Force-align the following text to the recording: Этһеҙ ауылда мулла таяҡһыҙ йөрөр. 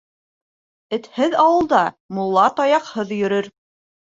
Этһеҙ 0.97 1.35
ауылда 1.45 1.83
мулла 2.21 2.49
таяҡһыҙ 2.63 3.17
йөрөр. 3.21 3.53